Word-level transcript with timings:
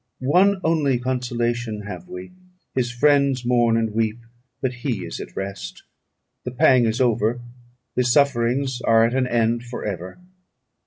one 0.33 0.59
only 0.63 0.97
consolation 0.97 1.81
have 1.81 2.07
we; 2.07 2.31
his 2.73 2.89
friends 2.91 3.45
mourn 3.45 3.77
and 3.77 3.93
weep, 3.93 4.17
but 4.59 4.73
he 4.81 5.05
is 5.05 5.19
at 5.19 5.35
rest. 5.35 5.83
The 6.43 6.49
pang 6.49 6.85
is 6.87 6.99
over, 6.99 7.39
his 7.95 8.11
sufferings 8.11 8.81
are 8.83 9.05
at 9.05 9.13
an 9.13 9.27
end 9.27 9.61
for 9.63 9.85
ever. 9.85 10.17